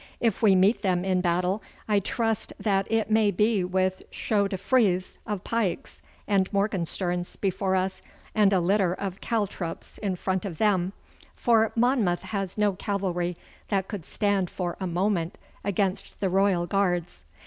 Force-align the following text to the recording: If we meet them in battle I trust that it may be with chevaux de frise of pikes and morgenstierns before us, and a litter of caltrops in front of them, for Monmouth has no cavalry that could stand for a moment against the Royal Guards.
If 0.19 0.41
we 0.41 0.55
meet 0.55 0.81
them 0.81 1.05
in 1.05 1.21
battle 1.21 1.61
I 1.87 1.99
trust 1.99 2.53
that 2.59 2.91
it 2.91 3.11
may 3.11 3.29
be 3.29 3.63
with 3.63 4.01
chevaux 4.09 4.47
de 4.47 4.57
frise 4.57 5.19
of 5.27 5.43
pikes 5.43 6.01
and 6.27 6.51
morgenstierns 6.51 7.35
before 7.39 7.75
us, 7.75 8.01
and 8.33 8.51
a 8.51 8.59
litter 8.59 8.95
of 8.95 9.21
caltrops 9.21 9.99
in 9.99 10.15
front 10.15 10.43
of 10.43 10.57
them, 10.57 10.93
for 11.35 11.71
Monmouth 11.75 12.23
has 12.23 12.57
no 12.57 12.73
cavalry 12.73 13.37
that 13.67 13.87
could 13.87 14.07
stand 14.07 14.49
for 14.49 14.75
a 14.79 14.87
moment 14.87 15.37
against 15.63 16.19
the 16.19 16.29
Royal 16.29 16.65
Guards. 16.65 17.23